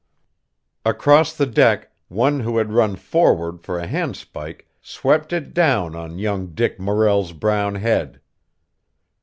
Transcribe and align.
Across 0.83 1.37
the 1.37 1.45
deck, 1.45 1.91
one 2.07 2.39
who 2.39 2.57
had 2.57 2.73
run 2.73 2.95
forward 2.95 3.61
for 3.61 3.77
a 3.77 3.85
handspike 3.85 4.67
swept 4.81 5.31
it 5.31 5.53
down 5.53 5.95
on 5.95 6.17
young 6.17 6.55
Dick 6.55 6.79
Morrel's 6.79 7.33
brown 7.33 7.75
head. 7.75 8.19